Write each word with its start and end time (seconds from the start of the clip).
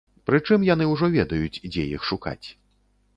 Прычым 0.29 0.63
яны 0.69 0.87
ўжо 0.93 1.09
ведаюць, 1.17 1.61
дзе 1.71 1.83
іх 1.99 2.09
шукаць. 2.13 2.47